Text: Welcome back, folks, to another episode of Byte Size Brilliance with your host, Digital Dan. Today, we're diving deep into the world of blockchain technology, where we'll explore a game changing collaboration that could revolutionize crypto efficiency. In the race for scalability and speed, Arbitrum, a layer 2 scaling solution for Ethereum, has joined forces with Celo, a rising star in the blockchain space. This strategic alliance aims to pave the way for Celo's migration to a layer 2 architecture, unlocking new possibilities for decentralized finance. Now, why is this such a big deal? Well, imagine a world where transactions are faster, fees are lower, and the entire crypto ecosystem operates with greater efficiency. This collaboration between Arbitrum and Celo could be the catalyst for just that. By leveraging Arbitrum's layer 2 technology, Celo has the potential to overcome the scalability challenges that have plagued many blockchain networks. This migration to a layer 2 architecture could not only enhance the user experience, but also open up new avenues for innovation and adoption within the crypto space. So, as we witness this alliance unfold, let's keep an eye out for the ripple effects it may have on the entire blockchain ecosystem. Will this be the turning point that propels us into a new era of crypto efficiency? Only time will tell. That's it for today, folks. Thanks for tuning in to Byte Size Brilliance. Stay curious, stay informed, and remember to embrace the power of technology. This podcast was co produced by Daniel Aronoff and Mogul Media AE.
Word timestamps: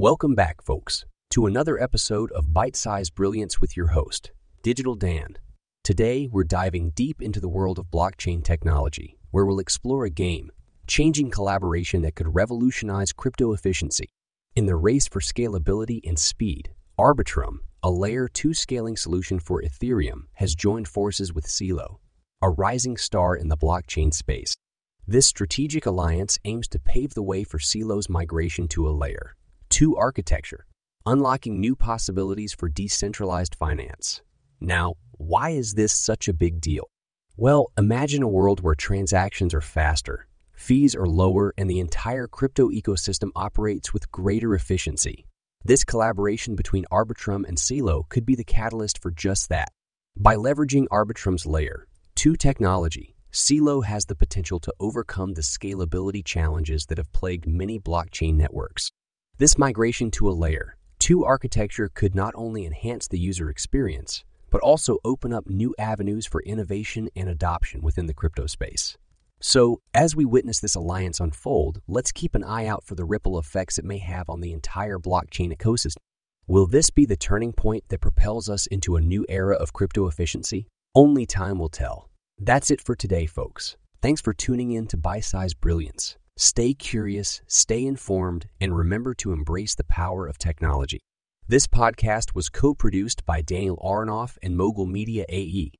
Welcome 0.00 0.36
back, 0.36 0.62
folks, 0.62 1.04
to 1.30 1.46
another 1.46 1.82
episode 1.82 2.30
of 2.30 2.50
Byte 2.50 2.76
Size 2.76 3.10
Brilliance 3.10 3.60
with 3.60 3.76
your 3.76 3.88
host, 3.88 4.30
Digital 4.62 4.94
Dan. 4.94 5.36
Today, 5.82 6.28
we're 6.30 6.44
diving 6.44 6.90
deep 6.90 7.20
into 7.20 7.40
the 7.40 7.48
world 7.48 7.80
of 7.80 7.86
blockchain 7.86 8.44
technology, 8.44 9.18
where 9.32 9.44
we'll 9.44 9.58
explore 9.58 10.04
a 10.04 10.08
game 10.08 10.52
changing 10.86 11.32
collaboration 11.32 12.02
that 12.02 12.14
could 12.14 12.32
revolutionize 12.32 13.12
crypto 13.12 13.52
efficiency. 13.52 14.06
In 14.54 14.66
the 14.66 14.76
race 14.76 15.08
for 15.08 15.18
scalability 15.18 15.98
and 16.06 16.16
speed, 16.16 16.70
Arbitrum, 16.96 17.56
a 17.82 17.90
layer 17.90 18.28
2 18.28 18.54
scaling 18.54 18.96
solution 18.96 19.40
for 19.40 19.60
Ethereum, 19.60 20.26
has 20.34 20.54
joined 20.54 20.86
forces 20.86 21.32
with 21.32 21.48
Celo, 21.48 21.96
a 22.40 22.50
rising 22.50 22.96
star 22.96 23.34
in 23.34 23.48
the 23.48 23.56
blockchain 23.56 24.14
space. 24.14 24.54
This 25.08 25.26
strategic 25.26 25.86
alliance 25.86 26.38
aims 26.44 26.68
to 26.68 26.78
pave 26.78 27.14
the 27.14 27.22
way 27.24 27.42
for 27.42 27.58
Celo's 27.58 28.08
migration 28.08 28.68
to 28.68 28.88
a 28.88 28.90
layer 28.90 29.34
2 29.78 29.96
architecture, 29.96 30.66
unlocking 31.06 31.60
new 31.60 31.76
possibilities 31.76 32.52
for 32.52 32.68
decentralized 32.68 33.54
finance. 33.54 34.22
Now, 34.60 34.94
why 35.12 35.50
is 35.50 35.74
this 35.74 35.92
such 35.92 36.26
a 36.26 36.32
big 36.32 36.60
deal? 36.60 36.90
Well, 37.36 37.70
imagine 37.78 38.24
a 38.24 38.28
world 38.28 38.58
where 38.58 38.74
transactions 38.74 39.54
are 39.54 39.60
faster, 39.60 40.26
fees 40.52 40.96
are 40.96 41.06
lower, 41.06 41.54
and 41.56 41.70
the 41.70 41.78
entire 41.78 42.26
crypto 42.26 42.70
ecosystem 42.70 43.30
operates 43.36 43.94
with 43.94 44.10
greater 44.10 44.52
efficiency. 44.56 45.26
This 45.64 45.84
collaboration 45.84 46.56
between 46.56 46.84
Arbitrum 46.90 47.46
and 47.46 47.56
Celo 47.56 48.08
could 48.08 48.26
be 48.26 48.34
the 48.34 48.42
catalyst 48.42 49.00
for 49.00 49.12
just 49.12 49.48
that. 49.50 49.68
By 50.16 50.34
leveraging 50.34 50.88
Arbitrum's 50.90 51.46
layer 51.46 51.86
2 52.16 52.34
technology, 52.34 53.14
Celo 53.32 53.84
has 53.84 54.06
the 54.06 54.16
potential 54.16 54.58
to 54.58 54.74
overcome 54.80 55.34
the 55.34 55.42
scalability 55.42 56.24
challenges 56.24 56.86
that 56.86 56.98
have 56.98 57.12
plagued 57.12 57.46
many 57.46 57.78
blockchain 57.78 58.34
networks. 58.34 58.90
This 59.38 59.56
migration 59.56 60.10
to 60.12 60.28
a 60.28 60.34
layer 60.34 60.76
2 60.98 61.24
architecture 61.24 61.88
could 61.94 62.12
not 62.12 62.34
only 62.34 62.66
enhance 62.66 63.06
the 63.06 63.20
user 63.20 63.48
experience, 63.48 64.24
but 64.50 64.60
also 64.62 64.98
open 65.04 65.32
up 65.32 65.48
new 65.48 65.76
avenues 65.78 66.26
for 66.26 66.42
innovation 66.42 67.08
and 67.14 67.28
adoption 67.28 67.80
within 67.80 68.06
the 68.06 68.14
crypto 68.14 68.48
space. 68.48 68.96
So, 69.38 69.80
as 69.94 70.16
we 70.16 70.24
witness 70.24 70.58
this 70.58 70.74
alliance 70.74 71.20
unfold, 71.20 71.80
let's 71.86 72.10
keep 72.10 72.34
an 72.34 72.42
eye 72.42 72.66
out 72.66 72.82
for 72.82 72.96
the 72.96 73.04
ripple 73.04 73.38
effects 73.38 73.78
it 73.78 73.84
may 73.84 73.98
have 73.98 74.28
on 74.28 74.40
the 74.40 74.52
entire 74.52 74.98
blockchain 74.98 75.56
ecosystem. 75.56 75.98
Will 76.48 76.66
this 76.66 76.90
be 76.90 77.06
the 77.06 77.16
turning 77.16 77.52
point 77.52 77.84
that 77.90 78.00
propels 78.00 78.48
us 78.48 78.66
into 78.66 78.96
a 78.96 79.00
new 79.00 79.24
era 79.28 79.54
of 79.54 79.72
crypto 79.72 80.08
efficiency? 80.08 80.66
Only 80.96 81.26
time 81.26 81.60
will 81.60 81.68
tell. 81.68 82.10
That's 82.38 82.72
it 82.72 82.80
for 82.80 82.96
today, 82.96 83.26
folks. 83.26 83.76
Thanks 84.02 84.20
for 84.20 84.34
tuning 84.34 84.72
in 84.72 84.88
to 84.88 84.96
Byte 84.96 85.26
Size 85.26 85.54
Brilliance. 85.54 86.16
Stay 86.40 86.72
curious, 86.72 87.42
stay 87.48 87.84
informed, 87.84 88.46
and 88.60 88.76
remember 88.76 89.12
to 89.12 89.32
embrace 89.32 89.74
the 89.74 89.82
power 89.82 90.24
of 90.24 90.38
technology. 90.38 91.00
This 91.48 91.66
podcast 91.66 92.32
was 92.32 92.48
co 92.48 92.74
produced 92.74 93.26
by 93.26 93.42
Daniel 93.42 93.76
Aronoff 93.84 94.38
and 94.40 94.56
Mogul 94.56 94.86
Media 94.86 95.24
AE. 95.28 95.72